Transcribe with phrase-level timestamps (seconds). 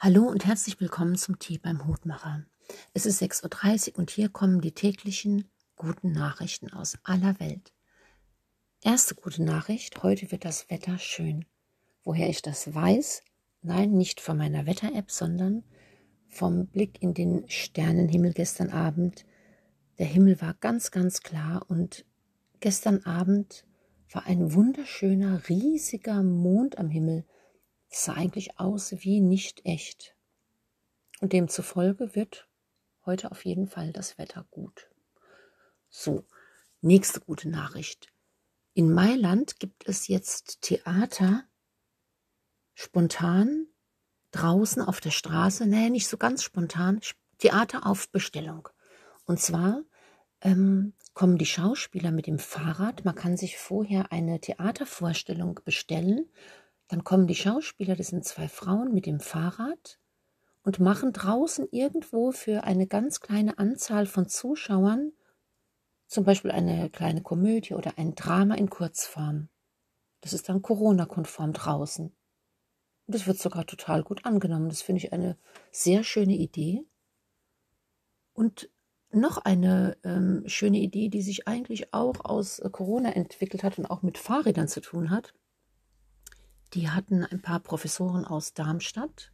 [0.00, 2.44] Hallo und herzlich willkommen zum Tee beim Hutmacher.
[2.94, 7.72] Es ist 6.30 Uhr und hier kommen die täglichen guten Nachrichten aus aller Welt.
[8.80, 11.46] Erste gute Nachricht, heute wird das Wetter schön.
[12.04, 13.22] Woher ich das weiß?
[13.62, 15.64] Nein, nicht von meiner Wetter-App, sondern
[16.28, 19.26] vom Blick in den Sternenhimmel gestern Abend.
[19.98, 22.04] Der Himmel war ganz, ganz klar und
[22.60, 23.66] gestern Abend
[24.12, 27.24] war ein wunderschöner, riesiger Mond am Himmel.
[27.88, 30.14] Es sah eigentlich aus wie nicht echt.
[31.20, 32.48] Und demzufolge wird
[33.04, 34.88] heute auf jeden Fall das Wetter gut.
[35.88, 36.24] So,
[36.80, 38.12] nächste gute Nachricht.
[38.74, 41.44] In Mailand gibt es jetzt Theater
[42.74, 43.66] spontan
[44.30, 47.00] draußen auf der Straße, nee, nicht so ganz spontan,
[47.38, 48.68] Theater auf Bestellung.
[49.24, 49.82] Und zwar
[50.42, 53.04] ähm, kommen die Schauspieler mit dem Fahrrad.
[53.04, 56.30] Man kann sich vorher eine Theatervorstellung bestellen.
[56.88, 59.98] Dann kommen die Schauspieler, das sind zwei Frauen mit dem Fahrrad
[60.62, 65.12] und machen draußen irgendwo für eine ganz kleine Anzahl von Zuschauern
[66.08, 69.48] zum Beispiel eine kleine Komödie oder ein Drama in Kurzform.
[70.22, 72.06] Das ist dann Corona-konform draußen.
[72.06, 74.70] Und das wird sogar total gut angenommen.
[74.70, 75.36] Das finde ich eine
[75.70, 76.84] sehr schöne Idee.
[78.32, 78.70] Und
[79.10, 83.86] noch eine ähm, schöne Idee, die sich eigentlich auch aus äh, Corona entwickelt hat und
[83.86, 85.34] auch mit Fahrrädern zu tun hat.
[86.74, 89.32] Die hatten ein paar Professoren aus Darmstadt.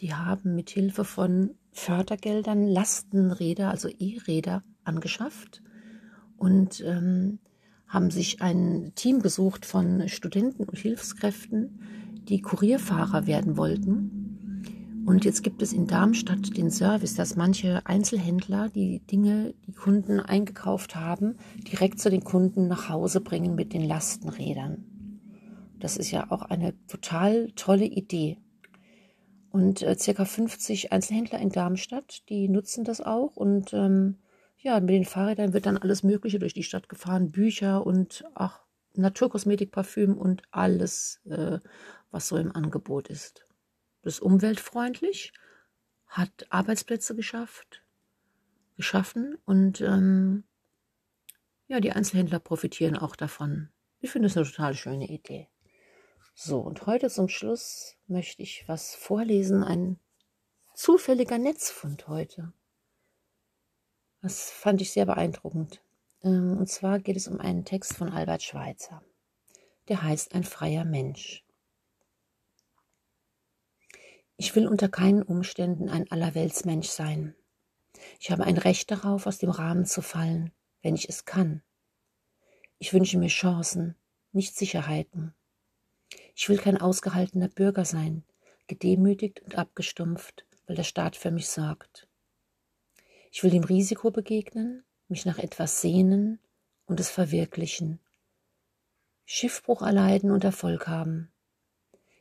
[0.00, 5.62] Die haben mit Hilfe von Fördergeldern Lastenräder, also E-Räder, angeschafft
[6.36, 7.38] und ähm,
[7.88, 11.80] haben sich ein Team gesucht von Studenten und Hilfskräften,
[12.28, 14.26] die Kurierfahrer werden wollten
[15.06, 20.18] und jetzt gibt es in Darmstadt den Service, dass manche Einzelhändler die Dinge, die Kunden
[20.18, 24.95] eingekauft haben, direkt zu den Kunden nach Hause bringen mit den Lastenrädern.
[25.78, 28.38] Das ist ja auch eine total tolle Idee.
[29.50, 33.36] Und äh, circa 50 Einzelhändler in Darmstadt, die nutzen das auch.
[33.36, 34.18] Und ähm,
[34.58, 37.30] ja, mit den Fahrrädern wird dann alles Mögliche durch die Stadt gefahren.
[37.30, 38.60] Bücher und ach,
[38.94, 41.58] Naturkosmetik, Parfüm und alles, äh,
[42.10, 43.46] was so im Angebot ist.
[44.02, 45.32] Das ist umweltfreundlich,
[46.06, 47.82] hat Arbeitsplätze geschafft,
[48.76, 50.44] geschaffen und ähm,
[51.68, 53.70] ja, die Einzelhändler profitieren auch davon.
[54.00, 55.48] Ich finde es eine total schöne Idee.
[56.38, 59.98] So, und heute zum Schluss möchte ich was vorlesen, ein
[60.74, 62.52] zufälliger Netzfund heute.
[64.20, 65.80] Das fand ich sehr beeindruckend.
[66.22, 69.02] Ähm, und zwar geht es um einen Text von Albert Schweitzer.
[69.88, 71.42] Der heißt Ein freier Mensch.
[74.36, 77.34] Ich will unter keinen Umständen ein Allerweltsmensch sein.
[78.20, 81.62] Ich habe ein Recht darauf, aus dem Rahmen zu fallen, wenn ich es kann.
[82.78, 83.96] Ich wünsche mir Chancen,
[84.32, 85.34] nicht Sicherheiten.
[86.38, 88.22] Ich will kein ausgehaltener Bürger sein,
[88.66, 92.08] gedemütigt und abgestumpft, weil der Staat für mich sorgt.
[93.32, 96.38] Ich will dem Risiko begegnen, mich nach etwas sehnen
[96.84, 98.00] und es verwirklichen.
[99.24, 101.32] Schiffbruch erleiden und Erfolg haben.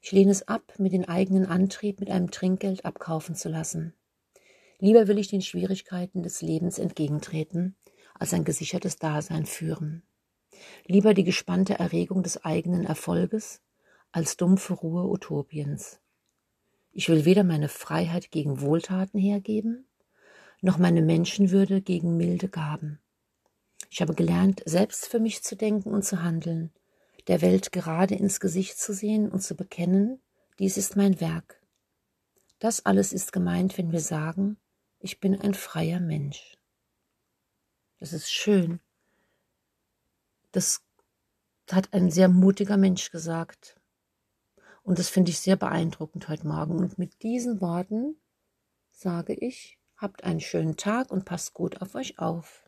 [0.00, 3.94] Ich lehne es ab, mir den eigenen Antrieb mit einem Trinkgeld abkaufen zu lassen.
[4.78, 7.74] Lieber will ich den Schwierigkeiten des Lebens entgegentreten,
[8.14, 10.04] als ein gesichertes Dasein führen.
[10.86, 13.60] Lieber die gespannte Erregung des eigenen Erfolges,
[14.14, 15.98] als dumpfe Ruhe Utopiens.
[16.92, 19.88] Ich will weder meine Freiheit gegen Wohltaten hergeben,
[20.60, 23.00] noch meine Menschenwürde gegen milde Gaben.
[23.90, 26.72] Ich habe gelernt, selbst für mich zu denken und zu handeln,
[27.26, 30.22] der Welt gerade ins Gesicht zu sehen und zu bekennen,
[30.60, 31.60] dies ist mein Werk.
[32.60, 34.58] Das alles ist gemeint, wenn wir sagen,
[35.00, 36.56] ich bin ein freier Mensch.
[37.98, 38.78] Das ist schön.
[40.52, 40.84] Das
[41.68, 43.80] hat ein sehr mutiger Mensch gesagt.
[44.84, 46.78] Und das finde ich sehr beeindruckend heute Morgen.
[46.78, 48.16] Und mit diesen Worten
[48.90, 52.63] sage ich, habt einen schönen Tag und passt gut auf euch auf.